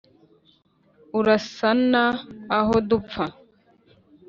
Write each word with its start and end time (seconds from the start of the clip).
Urasana 1.19 2.03
aho 2.57 2.75
dupfa 2.89 3.25